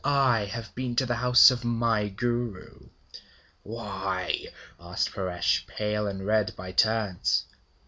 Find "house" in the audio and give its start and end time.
1.17-1.51